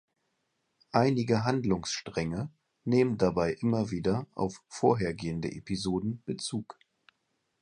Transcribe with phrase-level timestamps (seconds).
[0.93, 2.49] Einige Handlungsstränge
[2.85, 6.79] nehmen dabei immer wieder auf vorhergehende Episoden Bezug.